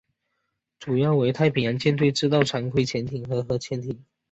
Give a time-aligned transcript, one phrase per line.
[0.79, 4.03] 主要为太平洋舰队制造常规潜艇与核潜艇。